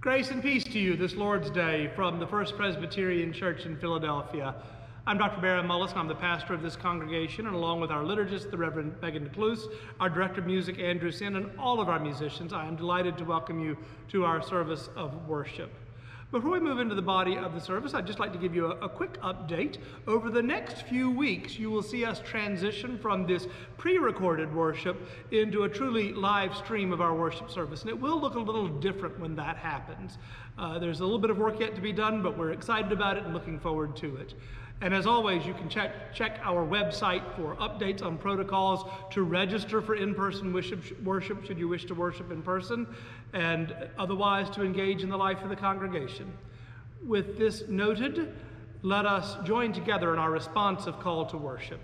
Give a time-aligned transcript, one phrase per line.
[0.00, 4.54] Grace and peace to you this Lord's Day from the First Presbyterian Church in Philadelphia.
[5.08, 5.40] I'm Dr.
[5.40, 8.56] Barry Mullis, and I'm the pastor of this congregation, and along with our liturgist, the
[8.56, 9.64] Reverend Megan DeCluse,
[9.98, 13.24] our director of music, Andrew Senn, and all of our musicians, I am delighted to
[13.24, 13.76] welcome you
[14.10, 15.72] to our service of worship.
[16.30, 18.66] Before we move into the body of the service, I'd just like to give you
[18.66, 19.78] a, a, quick update.
[20.06, 23.46] Over the next few weeks, you will see us transition from this
[23.78, 27.80] pre recorded worship into a truly live stream of our worship service.
[27.80, 30.18] And it will look a little different when that happens.
[30.58, 33.16] Uh, there's a little bit of work yet to be done, but we're excited about
[33.16, 34.34] it and looking forward to it.
[34.80, 39.82] And as always, you can check, check our website for updates on protocols to register
[39.82, 42.86] for in person worship, worship should you wish to worship in person,
[43.32, 46.32] and otherwise to engage in the life of the congregation.
[47.06, 48.34] With this noted,
[48.82, 51.80] let us join together in our responsive call to worship.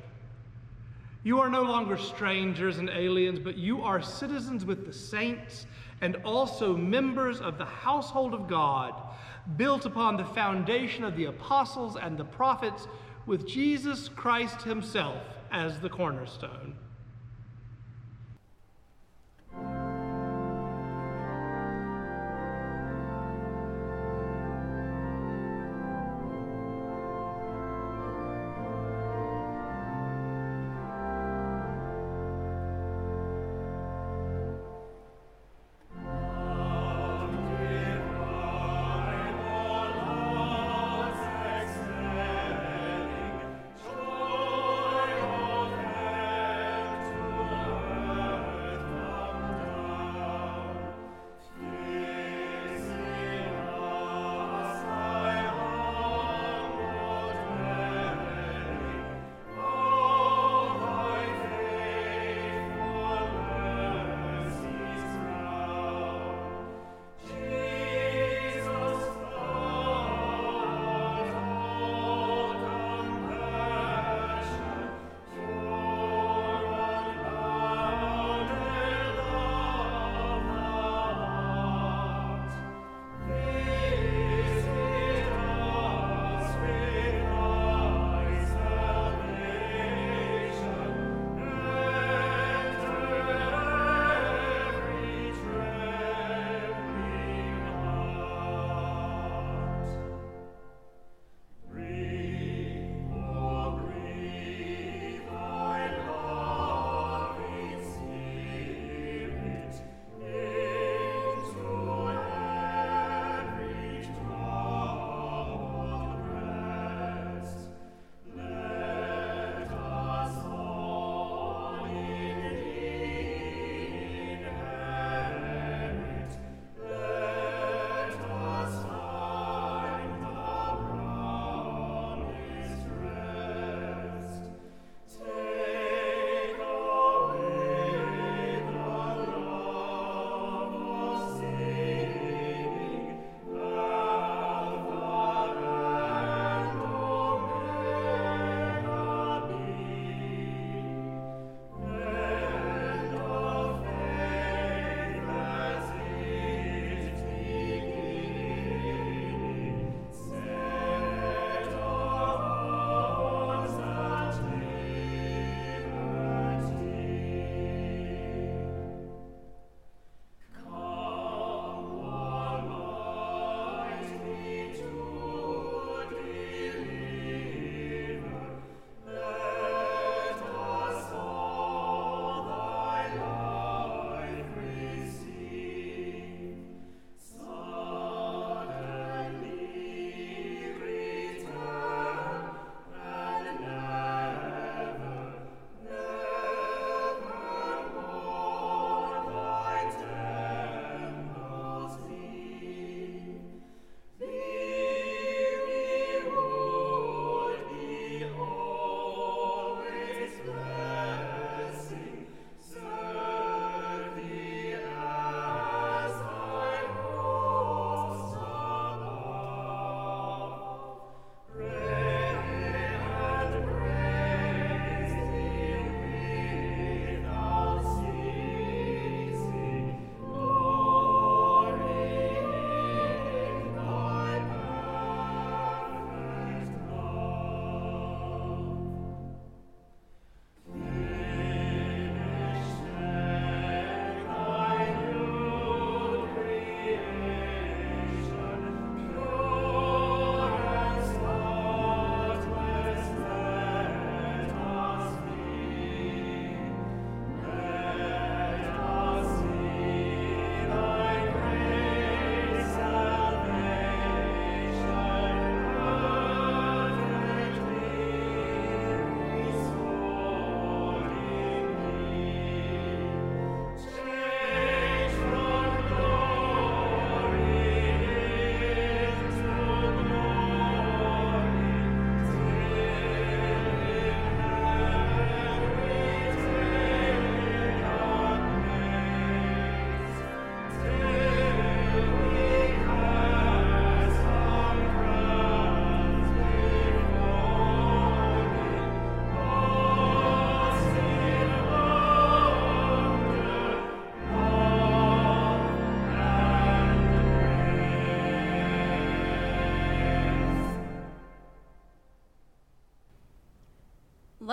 [1.23, 5.67] You are no longer strangers and aliens, but you are citizens with the saints
[6.01, 8.95] and also members of the household of God
[9.57, 12.89] built upon the foundation of the apostles and the prophets,
[13.27, 16.75] with Jesus Christ himself as the cornerstone.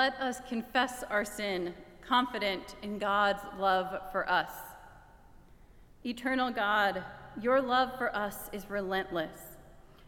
[0.01, 4.49] Let us confess our sin, confident in God's love for us.
[6.03, 7.03] Eternal God,
[7.39, 9.57] your love for us is relentless.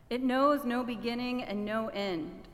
[0.09, 2.47] It knows no beginning and no end.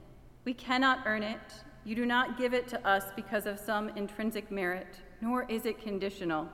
[0.43, 1.39] We cannot earn it.
[1.85, 5.81] You do not give it to us because of some intrinsic merit, nor is it
[5.81, 6.49] conditional.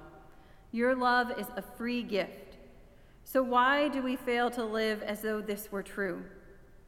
[0.72, 2.58] Your love is a free gift.
[3.24, 6.24] So why do we fail to live as though this were true?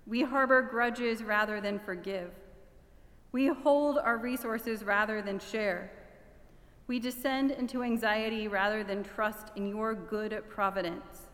[0.06, 2.30] We harbor grudges rather than forgive.
[3.32, 5.92] We hold our resources rather than share.
[6.88, 11.28] We descend into anxiety rather than trust in your good providence.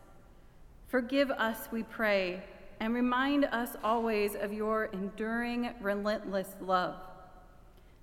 [0.88, 2.42] Forgive us, we pray,
[2.80, 6.96] and remind us always of your enduring, relentless love.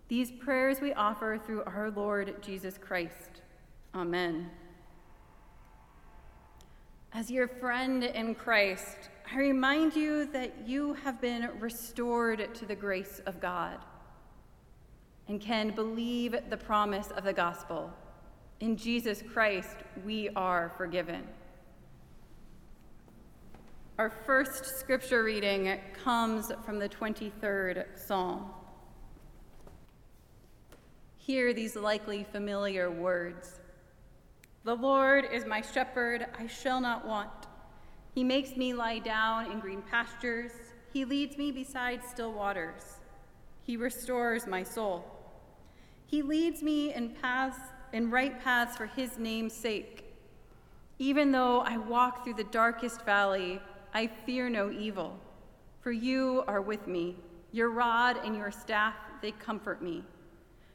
[0.08, 3.42] These prayers we offer through our Lord Jesus Christ.
[3.94, 4.50] Amen.
[7.14, 12.76] As your friend in Christ, I remind you that you have been restored to the
[12.76, 13.78] grace of God
[15.30, 17.90] and can believe the promise of the gospel.
[18.60, 21.24] In Jesus Christ, we are forgiven.
[23.98, 28.52] Our first scripture reading comes from the 23rd Psalm.
[31.16, 33.62] Hear these likely familiar words
[34.66, 37.41] The Lord is my shepherd, I shall not want.
[38.14, 40.52] He makes me lie down in green pastures.
[40.92, 43.00] He leads me beside still waters.
[43.64, 45.06] He restores my soul.
[46.06, 47.58] He leads me in paths
[47.94, 50.06] in right paths for his name's sake.
[51.00, 53.62] Even though I walk through the darkest valley,
[53.94, 55.20] I fear no evil,
[55.82, 57.18] for you are with me.
[57.52, 60.04] Your rod and your staff, they comfort me.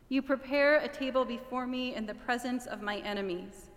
[0.09, 3.71] You prepare a table before me in the presence of my enemies.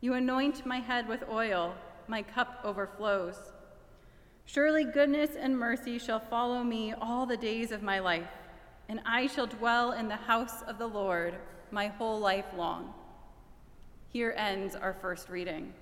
[0.00, 1.74] You anoint my head with oil
[2.08, 3.36] my cup overflows.
[4.46, 8.28] Surely goodness and mercy shall follow me all the days of my life,
[8.88, 11.34] and I shall dwell in the house of the Lord
[11.70, 12.92] my whole life long.
[14.10, 15.72] Here ends our first reading.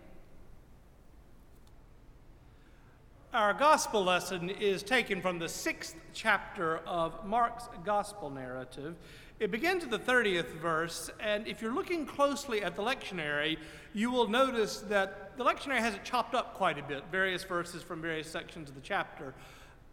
[3.35, 8.95] Our gospel lesson is taken from the sixth chapter of Mark's gospel narrative.
[9.41, 13.59] It begins at the 30th verse, and if you're looking closely at the lectionary,
[13.93, 17.83] you will notice that the lectionary has it chopped up quite a bit, various verses
[17.83, 19.35] from various sections of the chapter.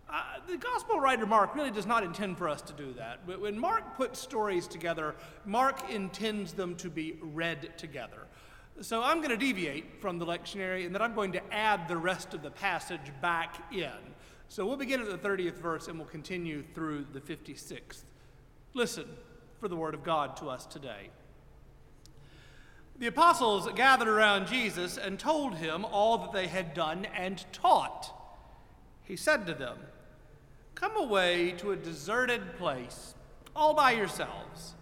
[0.08, 3.20] Uh, the gospel writer Mark really does not intend for us to do that.
[3.26, 5.16] When Mark puts stories together,
[5.46, 8.28] Mark intends them to be read together.
[8.82, 11.98] So I'm going to deviate from the lectionary and then I'm going to add the
[11.98, 13.92] rest of the passage back in.
[14.48, 18.04] So we'll begin at the 30th verse and we'll continue through the 56th.
[18.74, 19.06] Listen
[19.60, 21.10] for the word of God to us today.
[22.98, 28.14] The apostles gathered around Jesus and told him all that they had done and taught.
[29.04, 29.78] He said to them,
[30.76, 33.16] Come away to a deserted place,
[33.56, 34.76] all by yourselves,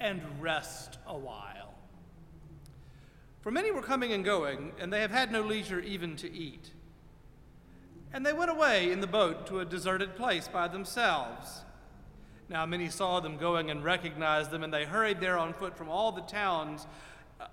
[0.00, 1.74] and rest a while.
[3.40, 6.70] For many were coming and going, and they have had no leisure even to eat.
[8.12, 11.64] And they went away in the boat to a deserted place by themselves.
[12.48, 15.88] Now many saw them going and recognized them, and they hurried there on foot from
[15.88, 16.86] all the towns
[17.40, 17.46] uh,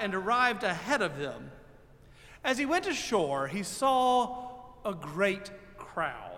[0.00, 1.50] and arrived ahead of them.
[2.42, 4.48] As he went ashore, he saw
[4.84, 6.32] a great crowd.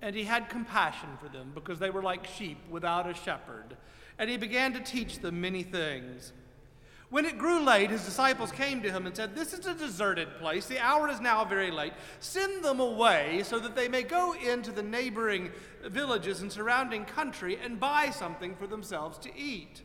[0.00, 3.76] And he had compassion for them because they were like sheep without a shepherd.
[4.18, 6.32] And he began to teach them many things.
[7.14, 10.36] When it grew late, his disciples came to him and said, This is a deserted
[10.40, 10.66] place.
[10.66, 11.92] The hour is now very late.
[12.18, 15.52] Send them away so that they may go into the neighboring
[15.84, 19.82] villages and surrounding country and buy something for themselves to eat.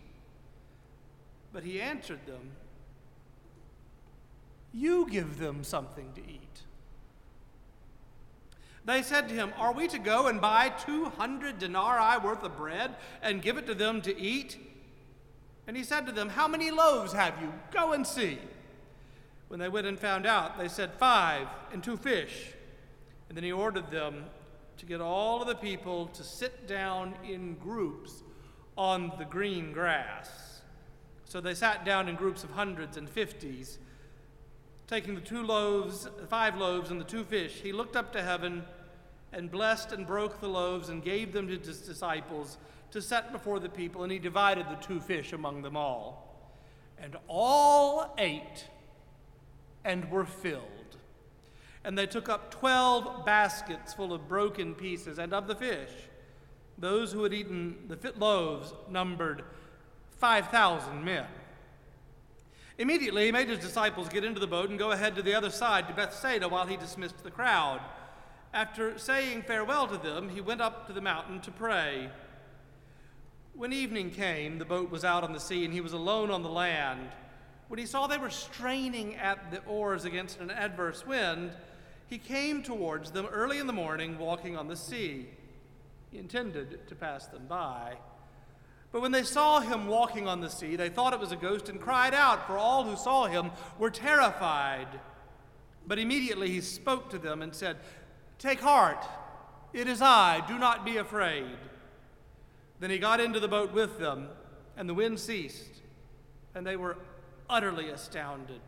[1.53, 2.49] But he answered them,
[4.73, 6.61] You give them something to eat.
[8.85, 12.95] They said to him, Are we to go and buy 200 denarii worth of bread
[13.21, 14.57] and give it to them to eat?
[15.69, 17.53] And he said to them, How many loaves have you?
[17.69, 18.39] Go and see.
[19.49, 22.53] When they went and found out, they said, Five and two fish.
[23.27, 24.25] And then he ordered them
[24.77, 28.23] to get all of the people to sit down in groups
[28.79, 30.63] on the green grass.
[31.25, 33.77] So they sat down in groups of hundreds and fifties.
[34.87, 38.63] Taking the two loaves, five loaves, and the two fish, he looked up to heaven
[39.31, 42.57] and blessed and broke the loaves and gave them to his disciples
[42.91, 46.25] to set before the people, and he divided the two fish among them all.
[46.97, 48.65] And all ate
[49.85, 50.63] and were filled.
[51.83, 55.91] And they took up twelve baskets full of broken pieces, and of the fish,
[56.77, 59.43] those who had eaten the fit loaves numbered
[60.17, 61.25] 5,000 men.
[62.77, 65.49] Immediately, he made his disciples get into the boat and go ahead to the other
[65.49, 67.81] side to Bethsaida while he dismissed the crowd.
[68.53, 72.09] After saying farewell to them, he went up to the mountain to pray.
[73.59, 76.43] When evening came, the boat was out on the sea, and he was alone on
[76.43, 77.09] the land.
[77.67, 81.51] When he saw they were straining at the oars against an adverse wind,
[82.07, 85.27] he came towards them early in the morning, walking on the sea.
[86.09, 87.97] He intended to pass them by.
[88.93, 91.67] But when they saw him walking on the sea, they thought it was a ghost
[91.67, 94.87] and cried out, for all who saw him were terrified.
[95.85, 97.75] But immediately he spoke to them and said,
[98.37, 99.05] Take heart,
[99.73, 101.57] it is I, do not be afraid.
[102.79, 104.29] Then he got into the boat with them,
[104.77, 105.81] and the wind ceased,
[106.55, 106.97] and they were
[107.49, 108.61] utterly astounded,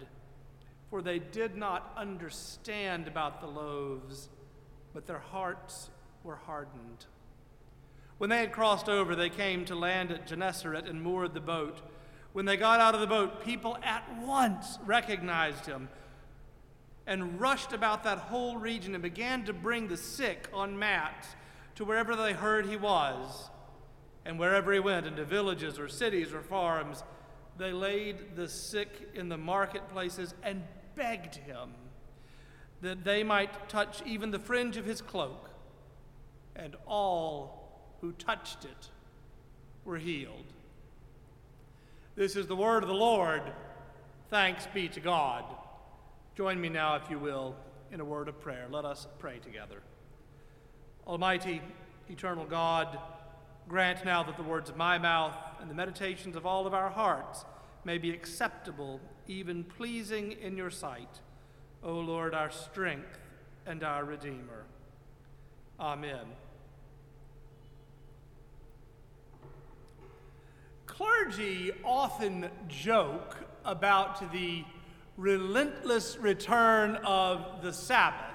[0.89, 4.27] for they did not understand about the loaves,
[4.93, 5.89] but their hearts
[6.23, 7.05] were hardened.
[8.17, 11.81] When they had crossed over, they came to land at Gennesaret and moored the boat.
[12.33, 15.89] When they got out of the boat, people at once recognized him
[17.07, 21.29] and rushed about that whole region and began to bring the sick on mats
[21.75, 23.49] to wherever they heard he was.
[24.25, 27.03] And wherever he went, into villages or cities or farms,
[27.57, 30.63] they laid the sick in the marketplaces and
[30.95, 31.71] begged him
[32.81, 35.49] that they might touch even the fringe of his cloak.
[36.55, 38.89] And all who touched it
[39.85, 40.45] were healed.
[42.15, 43.41] This is the word of the Lord.
[44.29, 45.45] Thanks be to God.
[46.35, 47.55] Join me now, if you will,
[47.91, 48.67] in a word of prayer.
[48.69, 49.81] Let us pray together.
[51.07, 51.61] Almighty,
[52.09, 52.99] eternal God,
[53.67, 56.89] grant now that the words of my mouth and the meditations of all of our
[56.89, 57.45] hearts
[57.83, 61.21] may be acceptable, even pleasing in your sight,
[61.83, 63.19] O Lord, our strength
[63.65, 64.65] and our Redeemer.
[65.79, 66.25] Amen.
[70.85, 74.63] Clergy often joke about the
[75.17, 78.30] relentless return of the Sabbath.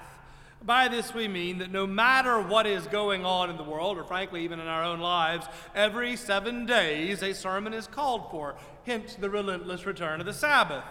[0.67, 4.03] By this we mean that no matter what is going on in the world, or
[4.03, 9.15] frankly even in our own lives, every seven days a sermon is called for, hence
[9.15, 10.83] the relentless return of the Sabbath.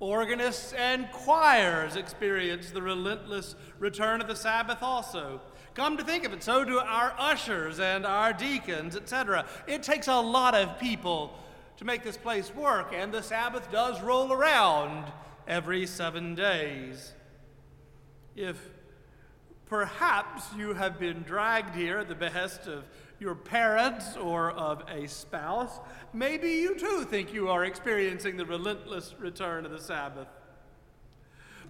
[0.00, 5.42] Organists and choirs experience the relentless return of the Sabbath also.
[5.74, 9.44] Come to think of it, so do our ushers and our deacons, etc.
[9.66, 11.38] It takes a lot of people
[11.76, 15.12] to make this place work, and the Sabbath does roll around
[15.46, 17.12] every seven days.
[18.34, 18.56] If
[19.66, 22.84] perhaps you have been dragged here at the behest of
[23.18, 25.80] your parents or of a spouse,
[26.12, 30.28] maybe you too think you are experiencing the relentless return of the Sabbath.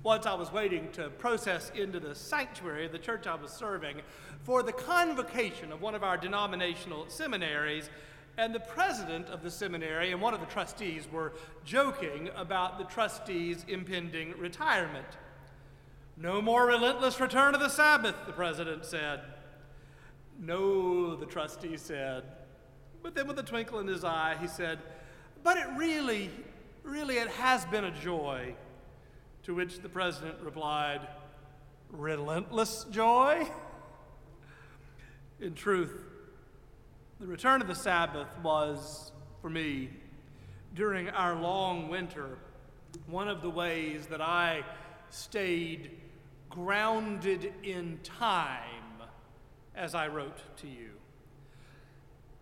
[0.02, 4.02] Once I was waiting to process into the sanctuary of the church I was serving
[4.42, 7.90] for the convocation of one of our denominational seminaries,
[8.38, 11.32] and the president of the seminary and one of the trustees were
[11.64, 15.06] joking about the trustee's impending retirement.
[16.16, 19.20] No more relentless return of the Sabbath, the president said.
[20.38, 22.24] No, the trustee said.
[23.02, 24.78] But then, with a twinkle in his eye, he said,
[25.42, 26.30] But it really,
[26.82, 28.54] really, it has been a joy.
[29.44, 31.06] To which the president replied,
[31.90, 33.46] Relentless joy?
[35.38, 36.02] In truth,
[37.20, 39.90] the return of the Sabbath was, for me,
[40.74, 42.38] during our long winter,
[43.06, 44.64] one of the ways that I
[45.10, 45.90] stayed
[46.56, 49.02] grounded in time
[49.74, 50.92] as I wrote to you.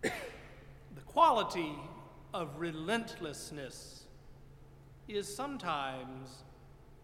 [0.01, 1.75] the quality
[2.33, 4.05] of relentlessness
[5.09, 6.43] is sometimes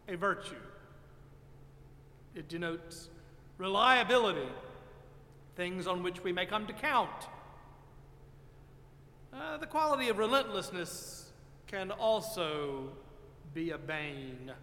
[0.08, 0.56] a virtue.
[2.34, 3.10] It denotes
[3.58, 4.48] reliability,
[5.58, 7.28] things on which we may come to count.
[9.34, 11.34] Uh, the quality of relentlessness
[11.68, 12.94] can also
[13.54, 14.54] be a bane.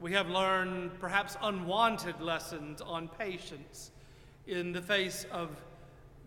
[0.00, 3.90] We have learned perhaps unwanted lessons on patience
[4.46, 5.50] in the face of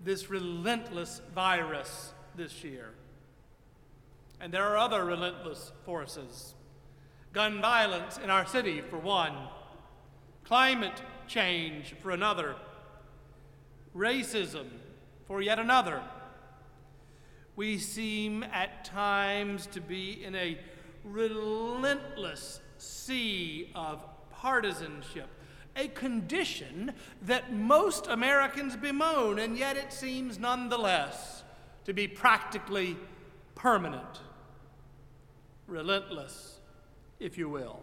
[0.04, 2.90] this relentless virus this year.
[4.40, 6.54] And there are other relentless forces
[7.34, 9.36] gun violence in our city, for one,
[10.44, 12.56] climate change, for another,
[13.96, 14.66] racism,
[15.28, 16.02] for yet another.
[17.56, 20.58] We seem at times to be in a
[21.04, 25.28] relentless sea of partisanship,
[25.76, 26.94] a condition
[27.24, 31.44] that most Americans bemoan, and yet it seems nonetheless
[31.86, 32.98] to be practically
[33.56, 34.22] permanent,
[35.68, 36.60] relentless
[37.20, 37.82] if you will.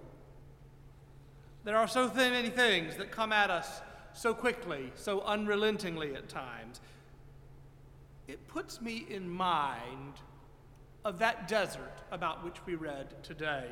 [1.64, 3.80] There are so many things that come at us
[4.12, 6.80] so quickly, so unrelentingly at times.
[8.28, 10.14] It puts me in mind
[11.04, 13.68] of that desert about which we read today.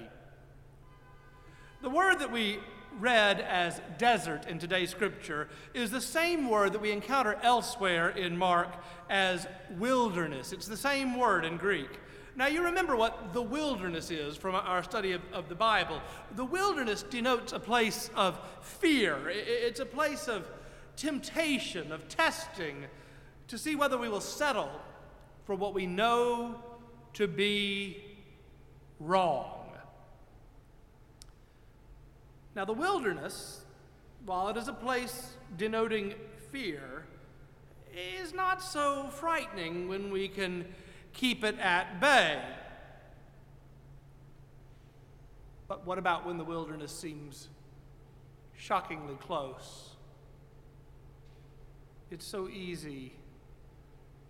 [1.83, 2.61] The word that we
[3.01, 8.39] read as desert in today's scripture is the same word that we encounter elsewhere in
[8.39, 8.69] Mark
[9.11, 9.49] as
[9.79, 10.53] wilderness.
[10.53, 11.91] It's the same word in Greek.
[12.37, 16.01] Now, you remember what the wilderness is from our study of, of the Bible.
[16.37, 20.49] The wilderness denotes a place of fear, it's a place of
[20.95, 22.85] temptation, of testing,
[23.49, 24.71] to see whether we will settle
[25.47, 26.63] for what we know
[27.15, 28.05] to be
[29.01, 29.62] wrong.
[32.55, 33.63] Now, the wilderness,
[34.27, 36.15] while it is a place denoting
[36.51, 37.05] fear,
[37.95, 40.67] is not so frightening when we can
[41.13, 42.41] keep it at bay.
[45.69, 47.49] But what about when the wilderness seems
[48.57, 49.91] shockingly close?
[52.11, 53.15] It's so easy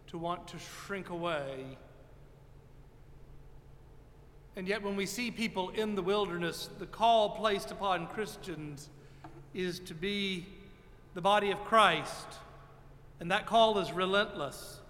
[0.07, 1.79] to want to shrink away.
[4.55, 8.91] And yet, when we see people in the wilderness, the call placed upon Christians
[9.55, 10.47] is to be
[11.15, 12.27] the body of Christ,
[13.21, 14.81] and that call is relentless.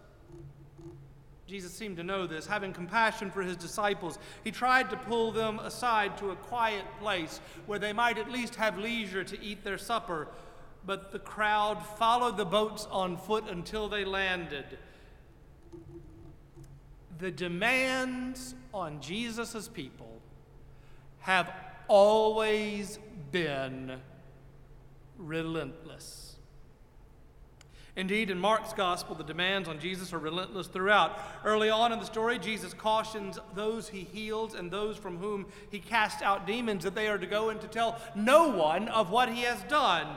[1.47, 2.47] Jesus seemed to know this.
[2.47, 7.41] Having compassion for his disciples, he tried to pull them aside to a quiet place
[7.67, 10.29] where they might at least have leisure to eat their supper.
[10.87, 14.79] But the crowd followed the boats on foot until they landed.
[17.23, 20.11] The demands on Jesus' people
[21.21, 21.53] have
[21.87, 22.99] always
[23.31, 24.01] been
[25.17, 26.35] relentless.
[27.95, 31.17] Indeed, in Mark's gospel, the demands on Jesus are relentless throughout.
[31.45, 35.79] Early on in the story, Jesus cautions those he heals and those from whom he
[35.79, 39.29] casts out demons that they are to go and to tell no one of what
[39.29, 40.09] he has done.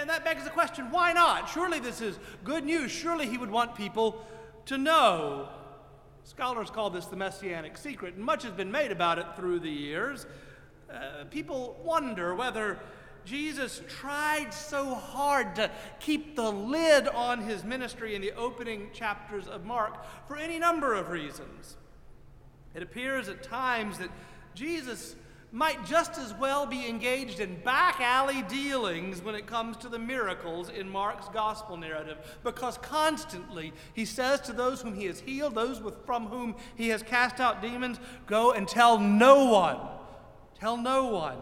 [0.00, 1.50] And that begs the question why not?
[1.50, 2.90] Surely this is good news.
[2.90, 4.24] Surely he would want people
[4.64, 5.50] to know.
[6.24, 9.70] Scholars call this the messianic secret, and much has been made about it through the
[9.70, 10.26] years.
[10.90, 12.78] Uh, people wonder whether
[13.26, 19.46] Jesus tried so hard to keep the lid on his ministry in the opening chapters
[19.46, 21.76] of Mark for any number of reasons.
[22.74, 24.10] It appears at times that
[24.54, 25.16] Jesus
[25.54, 29.98] might just as well be engaged in back alley dealings when it comes to the
[29.98, 35.54] miracles in Mark's gospel narrative, because constantly he says to those whom he has healed,
[35.54, 39.78] those with, from whom he has cast out demons, go and tell no one.
[40.58, 41.38] Tell no one.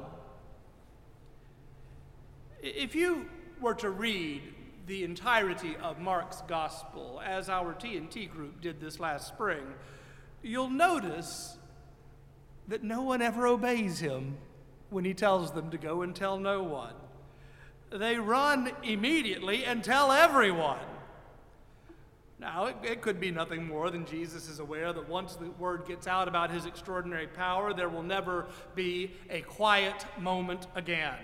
[2.61, 3.31] If you
[3.63, 4.43] were to read
[4.87, 9.65] the entirety of Mark's gospel, as our T&T group did this last spring,
[10.43, 11.57] you'll notice
[12.69, 14.37] that no one ever obeys him
[14.91, 16.95] when he tells them to go and tell no one.
[17.91, 20.79] They run immediately and tell everyone.
[22.39, 25.87] Now, it, it, could be nothing more than Jesus is aware that once the word
[25.87, 31.19] gets out about his extraordinary power, there will never be a quiet moment again.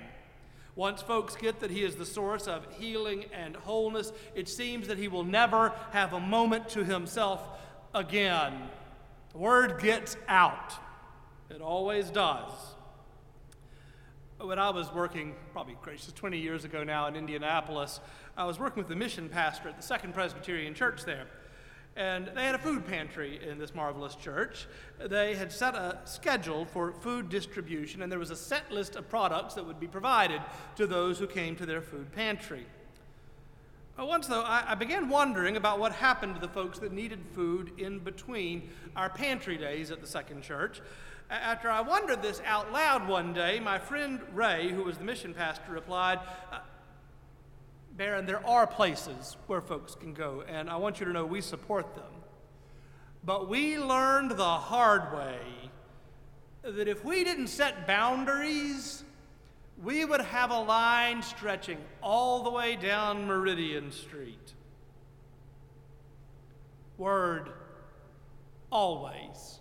[0.79, 4.97] Once folks get that He is the source of healing and wholeness, it seems that
[4.97, 7.43] He will never have a moment to Himself
[7.93, 8.53] again.
[9.33, 10.75] The word gets out,
[11.51, 12.51] it always does.
[14.41, 18.01] When I was working, probably gracious, 20 years ago now in Indianapolis,
[18.37, 21.27] I was working with the mission pastor at the Second Presbyterian Church there.
[21.97, 24.69] And they had a food pantry in this marvelous church.
[25.05, 29.09] They had set a schedule for food distribution, and there was a set list of
[29.09, 30.41] products that would be provided
[30.77, 32.67] to those who came to their food pantry.
[33.99, 37.99] Once, though, I, began wondering about what happened to the folks that needed food in
[37.99, 40.81] between our pantry days at the second church.
[41.31, 45.35] After I wondered this out loud one day, my friend Ray, who was the mission
[45.35, 46.61] pastor, replied, uh,
[47.97, 51.43] Baron, there are places where folks can go, and I want you to know we
[51.43, 52.05] support them.
[53.25, 55.41] But we learned the hard way
[56.63, 59.05] that if we didn't set boundaries,
[59.83, 64.55] we would have a line stretching all the way down Meridian Street.
[66.97, 67.51] Word
[68.71, 69.58] always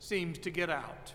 [0.00, 1.14] seems to get out.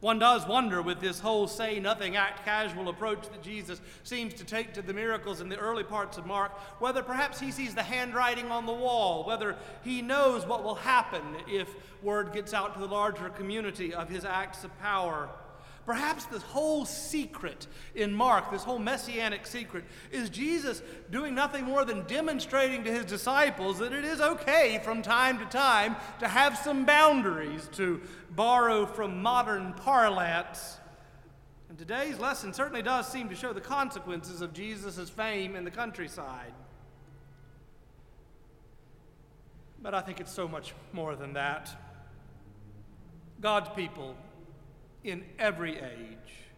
[0.00, 4.44] One does wonder with this whole say nothing, act casual approach that Jesus seems to
[4.44, 7.82] take to the miracles in the early parts of Mark, whether perhaps he sees the
[7.82, 11.68] handwriting on the wall, whether he knows what will happen if
[12.00, 15.28] word gets out to the larger community of his acts of power.
[15.88, 21.86] Perhaps this whole secret in Mark, this whole messianic secret, is Jesus doing nothing more
[21.86, 26.58] than demonstrating to his disciples that it is okay from time to time to have
[26.58, 30.76] some boundaries, to borrow from modern parlance.
[31.70, 35.70] And today's lesson certainly does seem to show the consequences of Jesus' fame in the
[35.70, 36.52] countryside.
[39.80, 41.74] But I think it's so much more than that.
[43.40, 44.16] God's people
[45.04, 46.48] in every age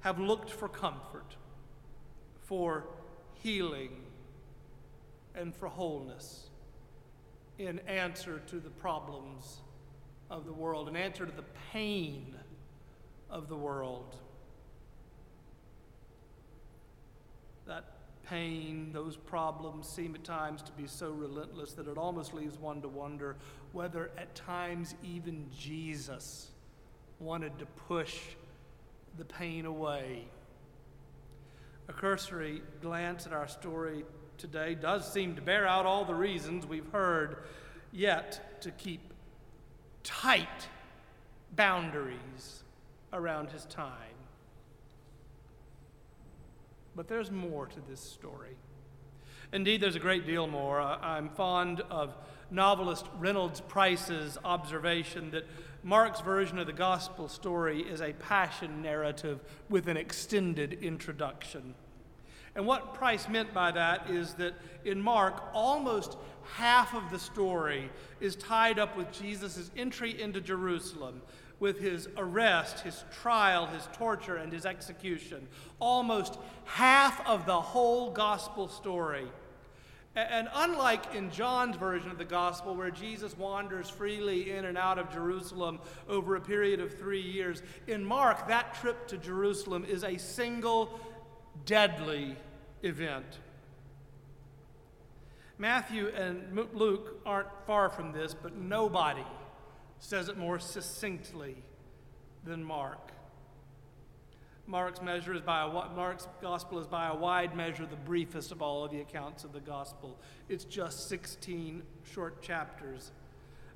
[0.00, 1.36] have looked for comfort,
[2.40, 2.84] for
[3.34, 3.90] healing,
[5.34, 6.48] and for wholeness
[7.58, 9.60] in answer to the problems
[10.30, 12.34] of the world, in answer to the pain
[13.30, 14.16] of the world.
[17.66, 17.84] That
[18.28, 22.82] pain, those problems seem at times to be so relentless that it almost leaves one
[22.82, 23.36] to wonder
[23.72, 26.51] whether at times even Jesus
[27.22, 28.18] wanted to push
[29.16, 30.24] the pain away.
[31.88, 34.04] A cursory glance at our story
[34.38, 37.36] today does seem to bear out all the reasons we've heard,
[37.92, 39.00] yet to keep
[40.02, 40.68] tight
[41.54, 42.64] boundaries
[43.12, 43.86] around his time.
[46.96, 48.56] But there's more to this story.
[49.52, 50.80] Indeed, there's a great deal more.
[50.80, 52.16] I'm fond of
[52.50, 55.46] novelist Reynolds Price's observation that
[55.84, 61.74] Mark's version of the gospel story is a passion narrative with an extended introduction.
[62.54, 66.16] And what Price meant by that is that in Mark, almost
[66.54, 67.90] half of the story
[68.20, 71.22] is tied up with Jesus' entry into Jerusalem,
[71.58, 75.48] with his arrest, his trial, his torture, and his execution.
[75.80, 79.26] Almost half of the whole gospel story.
[80.14, 84.98] And unlike in John's version of the gospel, where Jesus wanders freely in and out
[84.98, 90.04] of Jerusalem over a period of three years, in Mark, that trip to Jerusalem is
[90.04, 91.00] a single
[91.64, 92.36] deadly
[92.82, 93.38] event.
[95.56, 99.24] Matthew and Luke aren't far from this, but nobody
[99.98, 101.56] says it more succinctly
[102.44, 103.11] than Mark.
[104.66, 108.62] Mark's measure is by a, Mark's gospel is by a wide measure the briefest of
[108.62, 110.16] all of the accounts of the gospel.
[110.48, 111.82] It's just 16
[112.14, 113.10] short chapters.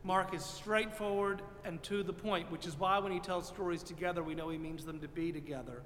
[0.04, 4.22] Mark is straightforward and to the point, which is why when he tells stories together,
[4.22, 5.82] we know he means them to be together.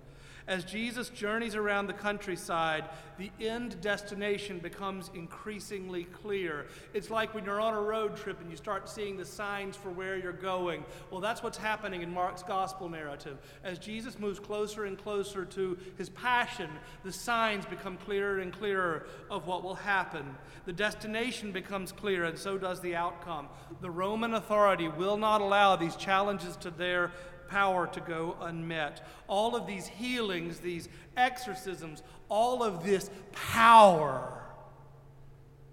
[0.51, 2.87] As Jesus journeys around the countryside,
[3.19, 6.67] the end destination becomes increasingly clear.
[6.93, 9.91] It's like when you're on a road trip and you start seeing the signs for
[9.91, 10.85] where you're going.
[11.09, 13.39] Well, that's what's happening in Mark's gospel narrative.
[13.63, 16.69] As Jesus moves closer and closer to his passion,
[17.05, 20.35] the signs become clearer and clearer of what will happen.
[20.65, 23.47] The destination becomes clear, and so does the outcome.
[23.81, 27.13] The Roman authority will not allow these challenges to their
[27.51, 29.05] power to go unmet.
[29.27, 34.43] All of these healings, these exorcisms, all of this power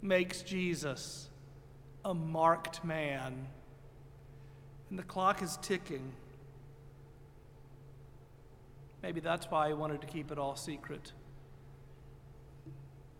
[0.01, 1.29] makes Jesus
[2.03, 3.47] a marked man.
[4.89, 6.13] And the clock is ticking.
[9.03, 11.11] Maybe that's why he wanted to keep it all secret.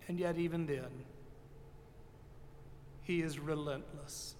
[0.07, 1.03] And yet, even then,
[3.03, 4.36] he is relentless.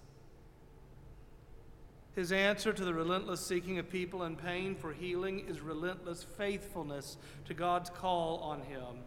[2.18, 7.16] His answer to the relentless seeking of people in pain for healing is relentless faithfulness
[7.44, 9.04] to God's call on him.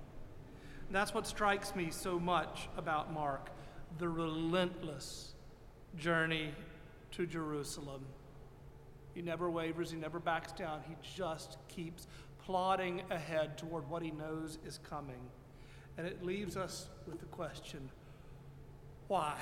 [0.88, 3.50] And that's what strikes me so much about Mark
[4.00, 5.34] the relentless
[5.98, 6.52] journey
[7.12, 8.06] to Jerusalem.
[9.14, 12.08] He never wavers, he never backs down, he just keeps
[12.46, 15.20] plodding ahead toward what he knows is coming.
[15.98, 17.90] And it leaves us with the question
[19.10, 19.36] why?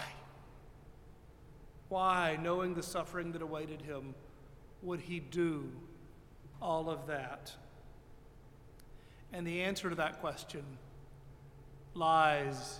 [1.89, 4.13] Why, knowing the suffering that awaited him,
[4.81, 5.69] would he do
[6.61, 7.51] all of that?
[9.33, 10.63] And the answer to that question
[11.93, 12.79] lies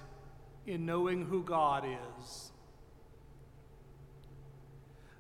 [0.65, 2.51] in knowing who God is.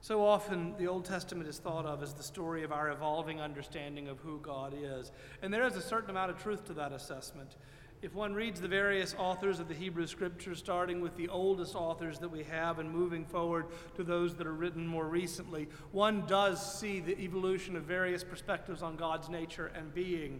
[0.01, 4.07] So often, the Old Testament is thought of as the story of our evolving understanding
[4.07, 5.11] of who God is.
[5.43, 7.57] And there is a certain amount of truth to that assessment.
[8.01, 12.19] If one reads the various authors of the Hebrew Scriptures, starting with the oldest authors
[12.19, 13.65] that we have and moving forward
[13.97, 18.81] to those that are written more recently, one does see the evolution of various perspectives
[18.81, 20.39] on God's nature and being.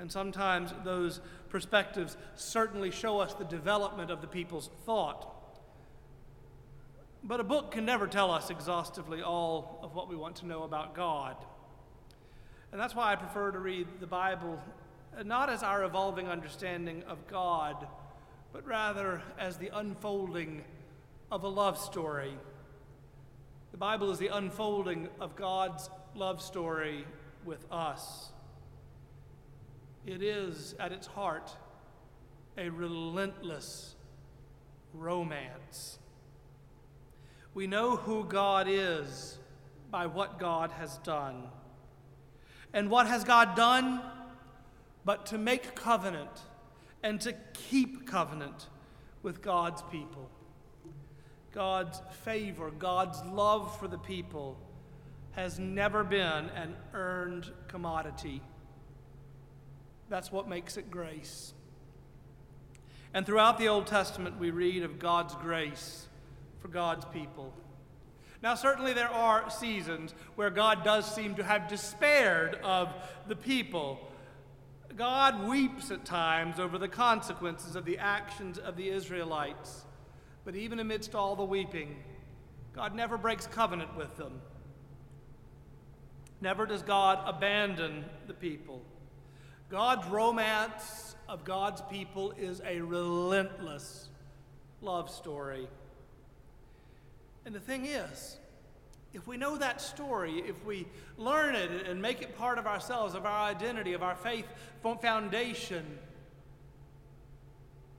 [0.00, 5.28] And sometimes those perspectives certainly show us the development of the people's thought.
[7.22, 10.64] But a book can never tell us exhaustively all of what we want to know
[10.64, 11.36] about God.
[12.72, 14.60] And that's why I prefer to read the Bible
[15.24, 17.86] not as our evolving understanding of God,
[18.52, 20.64] but rather as the unfolding
[21.30, 22.32] of a love story.
[23.70, 27.04] The Bible is the unfolding of God's love story
[27.44, 28.32] with us.
[30.06, 31.50] It is, at its heart,
[32.56, 33.94] a relentless
[34.92, 35.98] romance.
[37.54, 39.38] We know who God is
[39.90, 41.44] by what God has done.
[42.72, 44.00] And what has God done?
[45.10, 46.30] But to make covenant
[47.02, 48.68] and to keep covenant
[49.24, 50.30] with God's people.
[51.50, 54.56] God's favor, God's love for the people
[55.32, 58.40] has never been an earned commodity.
[60.08, 61.54] That's what makes it grace.
[63.12, 66.06] And throughout the Old Testament, we read of God's grace
[66.60, 67.52] for God's people.
[68.44, 72.94] Now, certainly there are seasons where God does seem to have despaired of
[73.26, 74.06] the people.
[74.96, 79.84] God weeps at times over the consequences of the actions of the Israelites.
[80.44, 81.96] But even amidst all the weeping,
[82.74, 84.40] God never breaks covenant with them.
[86.40, 88.82] Never does God abandon the people.
[89.68, 94.08] God's romance of God's people is a relentless
[94.80, 95.68] love story.
[97.44, 98.38] And the thing is,
[99.12, 100.86] if we know that story, if we
[101.18, 104.46] learn it and make it part of ourselves, of our identity, of our faith
[105.00, 105.98] foundation,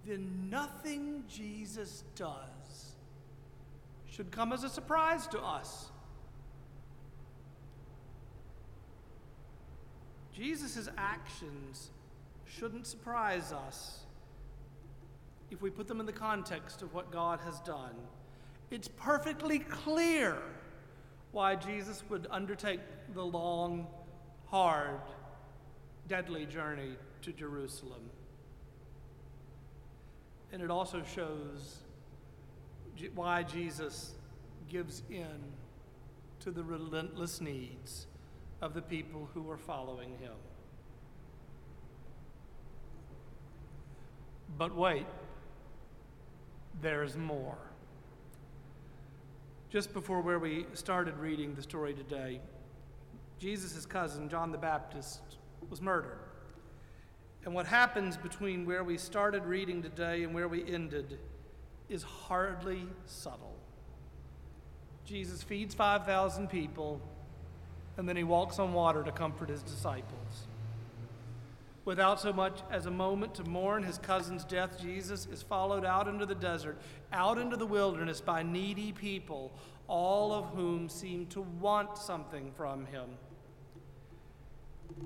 [0.05, 2.95] then nothing Jesus does
[4.09, 5.89] should come as a surprise to us.
[10.33, 11.91] Jesus' actions
[12.45, 14.05] shouldn't surprise us
[15.49, 17.95] if we put them in the context of what God has done.
[18.69, 20.37] It's perfectly clear
[21.31, 22.81] why Jesus would undertake
[23.13, 23.87] the long,
[24.47, 24.99] hard,
[26.07, 28.09] deadly journey to Jerusalem.
[30.51, 31.77] And it also shows
[33.15, 34.13] why Jesus
[34.69, 35.39] gives in
[36.41, 38.07] to the relentless needs
[38.61, 40.33] of the people who are following him.
[44.57, 45.05] But wait,
[46.81, 47.57] there's more.
[49.71, 52.41] Just before where we started reading the story today,
[53.39, 55.21] Jesus' cousin, John the Baptist,
[55.69, 56.19] was murdered.
[57.45, 61.19] And what happens between where we started reading today and where we ended
[61.87, 63.55] is hardly subtle.
[65.05, 66.99] Jesus feeds 5,000 people,
[67.95, 70.49] and then he walks on water to comfort his disciples.
[71.83, 76.07] Without so much as a moment to mourn his cousin's death, Jesus is followed out
[76.07, 76.79] into the desert,
[77.11, 79.51] out into the wilderness by needy people,
[79.87, 83.09] all of whom seem to want something from him.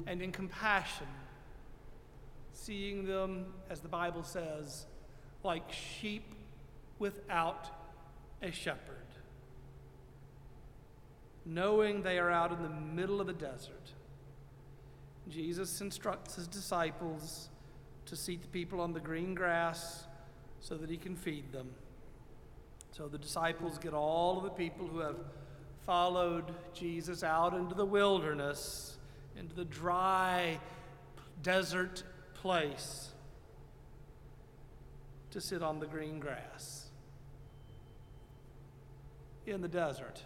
[0.06, 1.08] And in compassion,
[2.52, 4.86] seeing them, as the Bible says,
[5.44, 6.36] like sheep
[7.00, 7.70] without
[8.42, 8.96] a shepherd,
[11.46, 13.94] knowing they are out in the middle of the desert.
[15.30, 17.50] Jesus instructs his disciples
[18.06, 20.06] to seat the people on the green grass
[20.60, 21.70] so that he can feed them.
[22.92, 25.18] So the disciples get all of the people who have
[25.86, 28.98] followed Jesus out into the wilderness,
[29.38, 30.60] into the dry
[31.44, 33.10] desert place
[35.32, 36.86] to sit on the green grass
[39.46, 40.22] in the desert.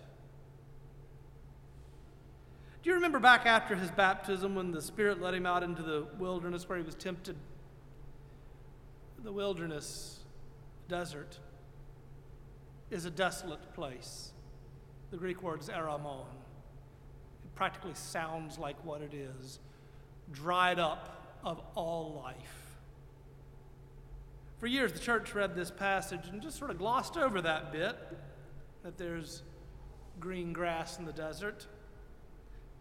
[2.82, 6.08] Do you remember back after his baptism when the Spirit led him out into the
[6.18, 7.36] wilderness where he was tempted?
[9.22, 10.20] The wilderness,
[10.88, 11.40] desert,
[12.90, 14.32] is a desolate place.
[15.12, 16.26] The Greek word is eremon.
[17.44, 19.60] It practically sounds like what it is
[20.32, 22.78] dried up of all life.
[24.60, 27.98] For years, the church read this passage and just sort of glossed over that bit
[28.84, 29.44] that there's
[30.20, 31.66] green grass in the desert,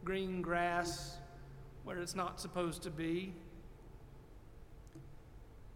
[0.04, 1.16] green grass
[1.84, 3.32] where it's not supposed to be.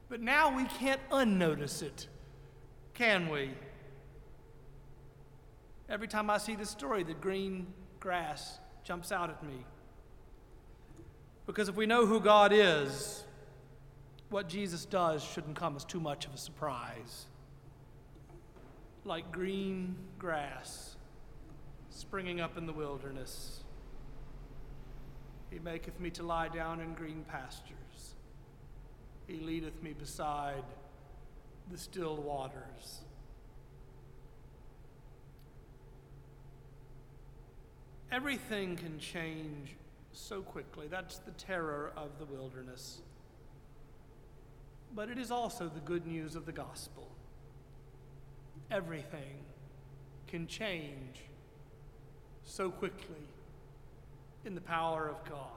[0.08, 2.06] But now we can't unnotice it,
[2.94, 3.50] can we?
[5.88, 7.66] Every time I see this story, the green
[8.00, 9.64] grass jumps out at me.
[11.46, 13.24] Because if we know who God is,
[14.30, 17.26] what Jesus does shouldn't come as too much of a surprise.
[19.04, 20.96] Like green grass
[21.90, 23.62] springing up in the wilderness,
[25.52, 28.14] He maketh me to lie down in green pastures.
[29.26, 30.64] He leadeth me beside
[31.70, 33.02] the still waters.
[38.10, 39.76] Everything can change
[40.12, 40.86] so quickly.
[40.88, 43.02] That's the terror of the wilderness.
[44.94, 47.08] But it is also the good news of the gospel.
[48.70, 49.44] Everything
[50.28, 51.20] can change
[52.42, 53.28] so quickly
[54.44, 55.48] in the power of God.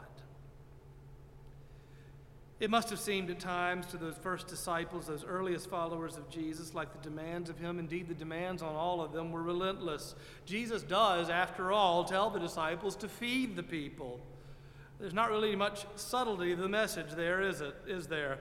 [2.60, 6.74] It must have seemed at times to those first disciples, those earliest followers of Jesus,
[6.74, 10.16] like the demands of Him, indeed, the demands on all of them were relentless.
[10.46, 14.22] Jesus does, after all, tell the disciples to feed the people.
[15.00, 17.76] There's not really much subtlety of the message there, is it?
[17.88, 18.40] Is there?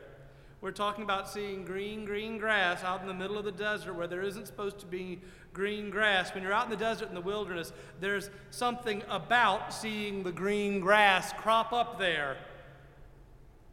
[0.64, 4.06] We're talking about seeing green, green grass out in the middle of the desert where
[4.06, 5.20] there isn't supposed to be
[5.52, 6.32] green grass.
[6.32, 10.80] When you're out in the desert in the wilderness, there's something about seeing the green
[10.80, 12.38] grass crop up there.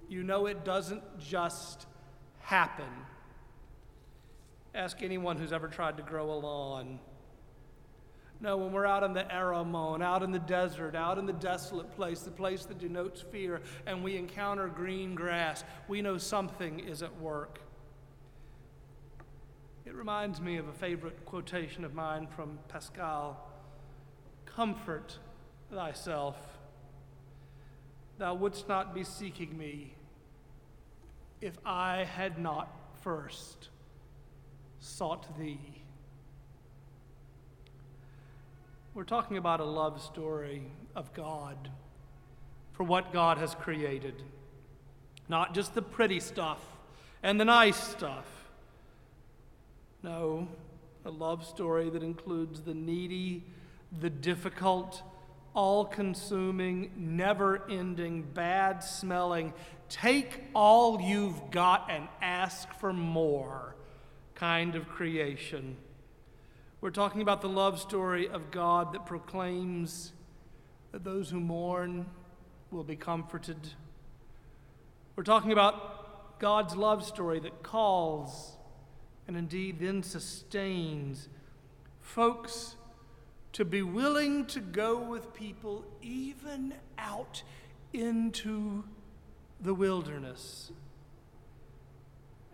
[0.09, 1.85] You know it doesn't just
[2.39, 2.89] happen.
[4.75, 6.99] Ask anyone who's ever tried to grow a lawn.
[8.41, 11.95] No, when we're out in the Aramon, out in the desert, out in the desolate
[11.95, 17.03] place, the place that denotes fear, and we encounter green grass, we know something is
[17.03, 17.61] at work.
[19.85, 23.47] It reminds me of a favorite quotation of mine from Pascal
[24.47, 25.19] Comfort
[25.69, 26.37] thyself.
[28.17, 29.93] Thou wouldst not be seeking me
[31.41, 33.69] if I had not first
[34.79, 35.80] sought thee.
[38.93, 40.63] We're talking about a love story
[40.97, 41.69] of God
[42.73, 44.21] for what God has created,
[45.29, 46.59] not just the pretty stuff
[47.23, 48.25] and the nice stuff.
[50.03, 50.45] No,
[51.05, 53.45] a love story that includes the needy,
[54.01, 55.01] the difficult,
[55.53, 59.53] all consuming, never ending, bad smelling,
[59.87, 63.73] take all you've got and ask for more
[64.35, 65.77] kind of creation.
[66.81, 70.13] We're talking about the love story of God that proclaims
[70.91, 72.07] that those who mourn
[72.71, 73.59] will be comforted.
[75.15, 78.57] We're talking about God's love story that calls
[79.27, 81.29] and indeed then sustains
[82.01, 82.75] folks
[83.53, 87.43] to be willing to go with people even out
[87.93, 88.83] into
[89.59, 90.71] the wilderness.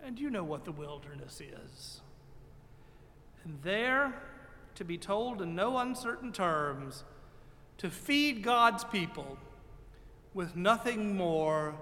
[0.04, 2.02] And you know what the wilderness is.
[3.48, 4.14] And there,
[4.76, 7.06] to be told in no uncertain terms,
[7.78, 9.38] to feed God's people
[10.34, 11.74] with nothing more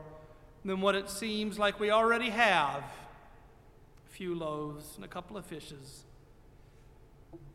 [0.63, 5.45] than what it seems like we already have a few loaves and a couple of
[5.47, 6.03] fishes,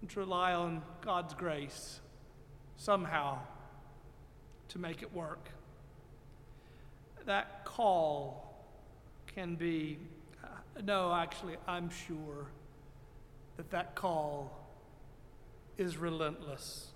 [0.01, 2.01] and to rely on God's grace
[2.79, 3.39] somehow
[4.71, 5.51] to make it work.
[7.27, 8.67] That call
[9.37, 9.99] can be,
[10.43, 10.49] uh,
[10.83, 12.49] no, actually, I'm sure
[13.61, 14.51] that that call
[15.77, 16.87] is relentless.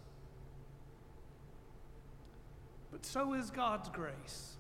[2.91, 4.55] But so is God's grace.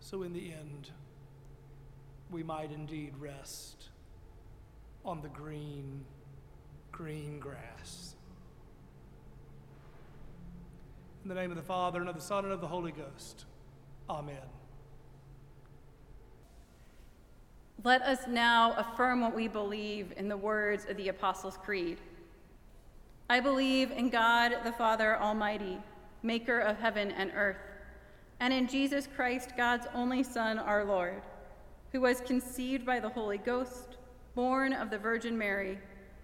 [0.00, 0.88] So, in the end,
[2.30, 3.90] we might indeed rest
[5.04, 6.02] on the green,
[6.92, 8.14] green grass.
[11.22, 13.44] In the name of the Father, and of the Son, and of the Holy Ghost.
[14.08, 14.55] Amen.
[17.84, 21.98] Let us now affirm what we believe in the words of the Apostles' Creed.
[23.28, 25.78] I believe in God the Father Almighty,
[26.22, 27.58] maker of heaven and earth,
[28.40, 31.22] and in Jesus Christ, God's only Son, our Lord,
[31.92, 33.96] who was conceived by the Holy Ghost,
[34.34, 35.78] born of the Virgin Mary,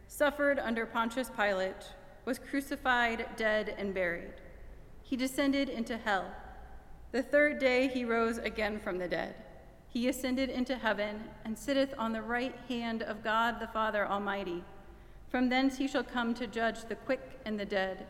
[0.09, 1.91] suffered under Pontius Pilate,
[2.25, 4.35] was crucified, dead, and buried.
[5.03, 6.31] He descended into hell.
[7.13, 9.35] The third day he rose again from the dead.
[9.93, 14.65] He ascended into heaven and sitteth on the right hand of God the Father Almighty.
[15.29, 18.07] From thence he shall come to judge the quick and the dead.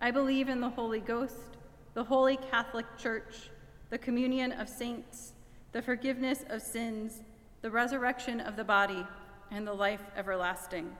[0.00, 1.58] I believe in the Holy Ghost,
[1.92, 3.50] the holy Catholic Church,
[3.90, 5.34] the communion of saints,
[5.72, 7.22] the forgiveness of sins,
[7.60, 9.06] the resurrection of the body,
[9.50, 10.90] and the life everlasting.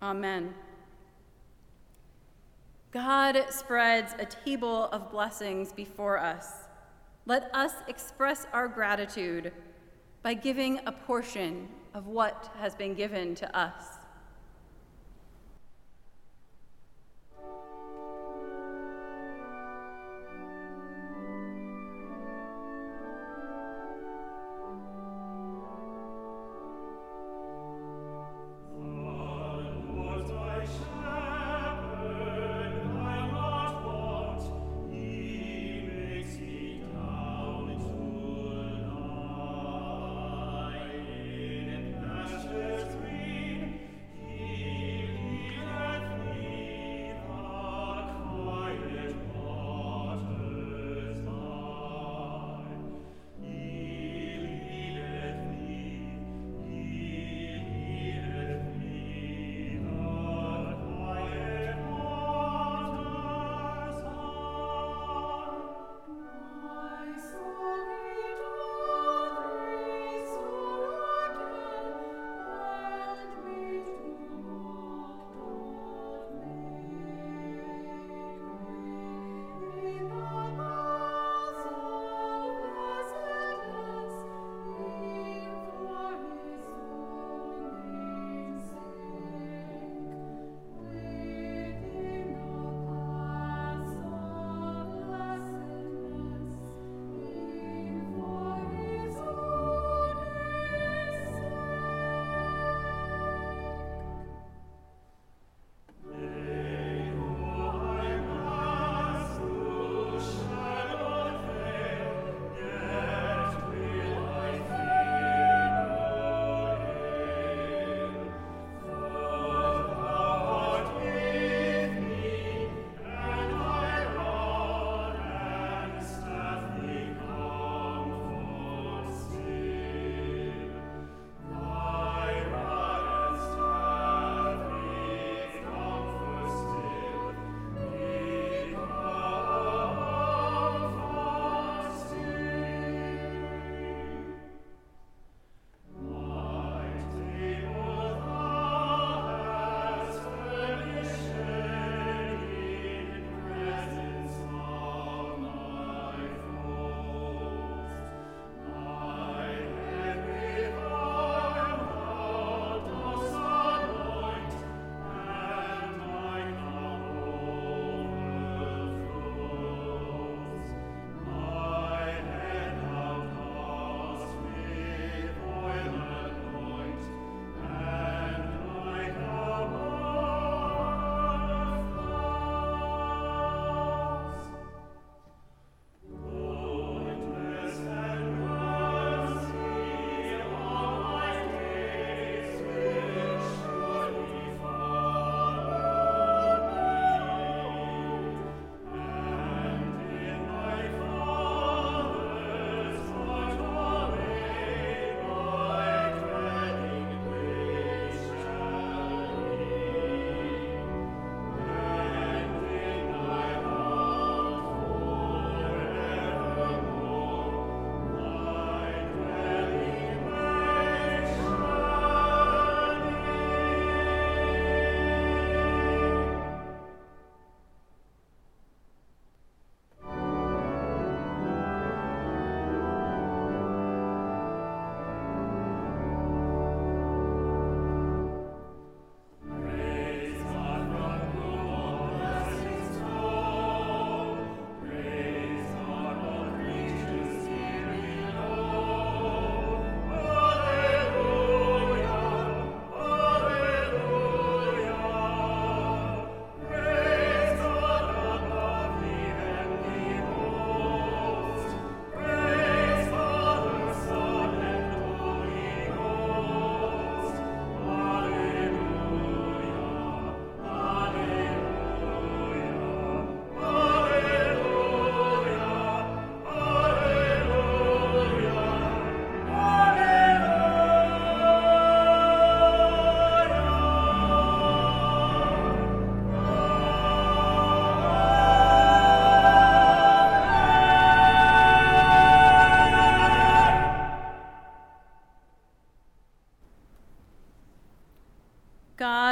[0.00, 0.54] Amen.
[2.90, 6.69] God spreads a table of blessings before us.
[7.26, 9.52] Let us express our gratitude
[10.22, 13.99] by giving a portion of what has been given to us.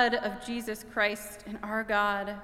[0.09, 2.35] God of Jesus Christ and our God,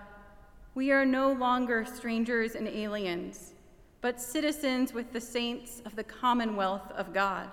[0.74, 3.54] we are no longer strangers and aliens,
[4.02, 7.48] but citizens with the saints of the commonwealth of God,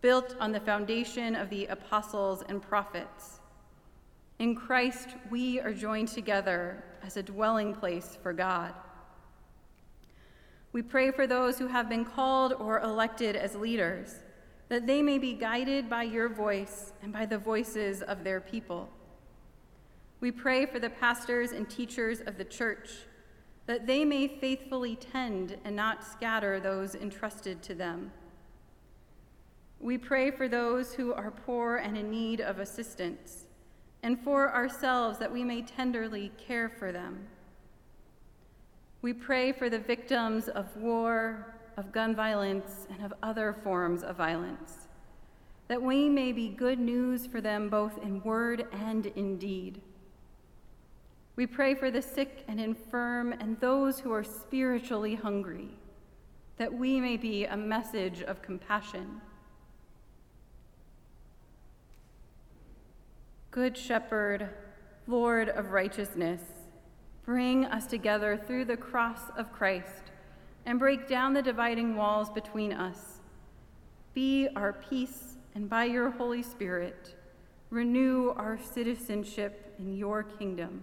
[0.00, 3.38] built on the foundation of the apostles and prophets.
[4.40, 8.74] In Christ, we are joined together as a dwelling place for God.
[10.72, 14.16] We pray for those who have been called or elected as leaders,
[14.68, 18.88] that they may be guided by your voice and by the voices of their people.
[20.22, 22.90] We pray for the pastors and teachers of the church,
[23.66, 28.12] that they may faithfully tend and not scatter those entrusted to them.
[29.80, 33.46] We pray for those who are poor and in need of assistance,
[34.04, 37.26] and for ourselves that we may tenderly care for them.
[39.00, 44.18] We pray for the victims of war, of gun violence, and of other forms of
[44.18, 44.86] violence,
[45.66, 49.80] that we may be good news for them both in word and in deed.
[51.34, 55.70] We pray for the sick and infirm and those who are spiritually hungry,
[56.58, 59.20] that we may be a message of compassion.
[63.50, 64.50] Good Shepherd,
[65.06, 66.42] Lord of righteousness,
[67.24, 70.10] bring us together through the cross of Christ
[70.66, 73.20] and break down the dividing walls between us.
[74.14, 77.14] Be our peace, and by your Holy Spirit,
[77.70, 80.82] renew our citizenship in your kingdom.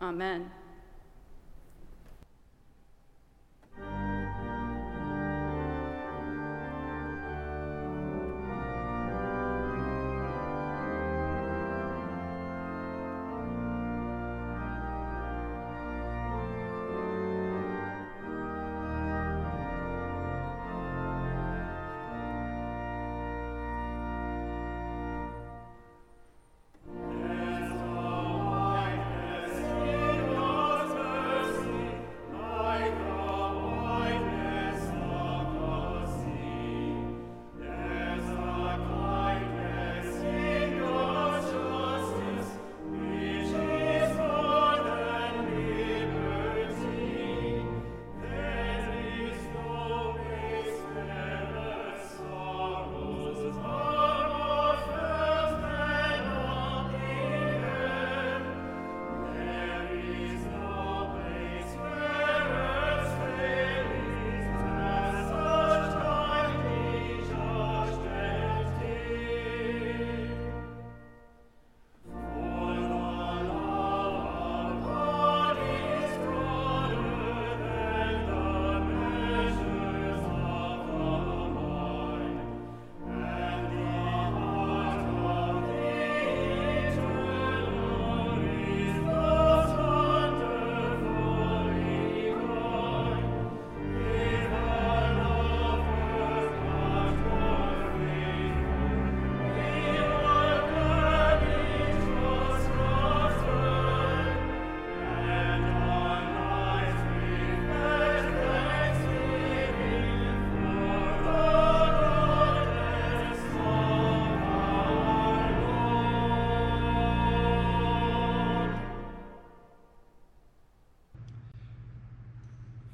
[0.00, 0.50] Amen.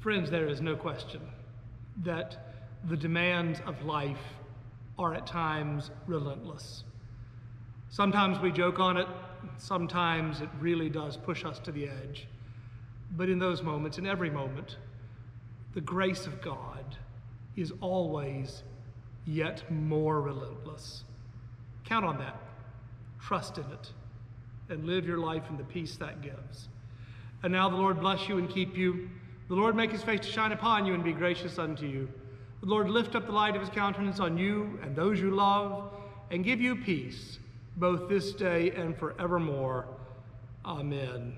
[0.05, 1.19] Friends, there is no question
[2.03, 2.37] that
[2.87, 4.21] the demands of life
[4.99, 6.83] are at times relentless.
[7.89, 9.07] Sometimes we joke on it,
[9.57, 12.27] sometimes it really does push us to the edge.
[13.17, 14.77] But in those moments, in every moment,
[15.73, 16.97] the grace of God
[17.55, 18.61] is always
[19.25, 21.03] yet more relentless.
[21.83, 22.39] Count on that,
[23.19, 23.91] trust in it,
[24.69, 26.69] and live your life in the peace that gives.
[27.41, 29.09] And now the Lord bless you and keep you.
[29.47, 32.09] The Lord make his face to shine upon you and be gracious unto you.
[32.61, 35.91] The Lord lift up the light of his countenance on you and those you love,
[36.31, 37.37] and give you peace,
[37.77, 39.85] both this day and forevermore.
[40.65, 41.37] Amen.